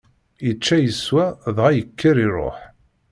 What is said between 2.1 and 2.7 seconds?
iṛuḥ.